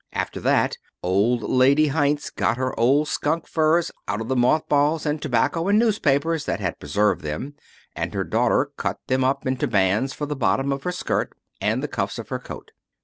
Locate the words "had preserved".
6.59-7.21